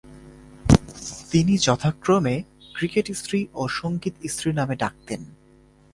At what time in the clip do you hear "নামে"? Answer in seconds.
4.53-4.75